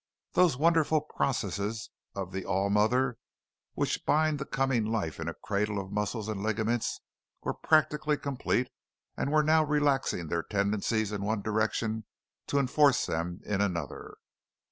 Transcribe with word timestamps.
Those 0.31 0.57
wonderful 0.57 0.99
processes 1.01 1.91
of 2.15 2.31
the 2.31 2.43
all 2.43 2.71
mother, 2.71 3.17
which 3.75 4.03
bind 4.03 4.39
the 4.39 4.45
coming 4.45 4.83
life 4.83 5.19
in 5.19 5.27
a 5.27 5.35
cradle 5.35 5.77
of 5.79 5.91
muscles 5.91 6.27
and 6.27 6.41
ligaments 6.41 7.01
were 7.43 7.53
practically 7.53 8.17
completed 8.17 8.71
and 9.15 9.31
were 9.31 9.43
now 9.43 9.63
relaxing 9.63 10.25
their 10.27 10.41
tendencies 10.41 11.11
in 11.11 11.21
one 11.21 11.43
direction 11.43 12.05
to 12.47 12.57
enforce 12.57 13.05
them 13.05 13.41
in 13.45 13.61
another. 13.61 14.17